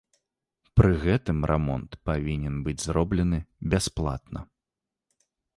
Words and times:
Пры 0.79 0.89
гэтым 1.03 1.37
рамонт 1.51 1.91
павінен 2.11 2.55
быць 2.69 2.79
зроблены 2.87 3.37
бясплатна. 3.75 4.39